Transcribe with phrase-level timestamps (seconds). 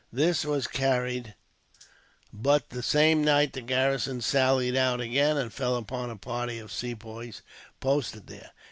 [0.11, 1.35] This was carried,
[2.33, 6.71] but the same night the garrison sallied out again, and fell upon the party of
[6.71, 7.43] Sepoys
[7.79, 8.49] posted there.